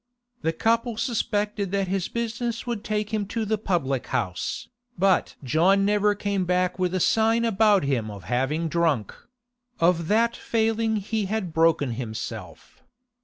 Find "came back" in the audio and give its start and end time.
6.15-6.79